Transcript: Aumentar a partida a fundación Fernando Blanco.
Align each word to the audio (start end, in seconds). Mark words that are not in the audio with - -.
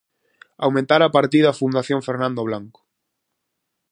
Aumentar 0.67 0.99
a 1.03 1.13
partida 1.17 1.47
a 1.49 1.57
fundación 1.61 1.99
Fernando 2.07 2.41
Blanco. 2.49 2.81